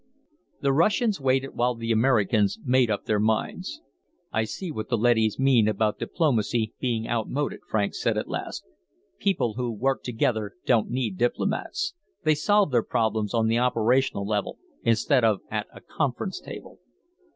[0.61, 3.81] The Russians waited while the Americans made up their minds.
[4.31, 8.65] "I see what the leadys mean about diplomacy becoming outmoded," Franks said at last.
[9.19, 11.93] "People who work together don't need diplomats.
[12.23, 16.79] They solve their problems on the operational level instead of at a conference table."